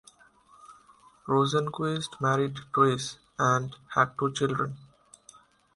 Rosenquist 1.27 2.19
married 2.19 2.57
twice 2.73 3.19
and 3.37 3.75
had 3.93 4.17
two 4.17 4.33
children. 4.33 4.75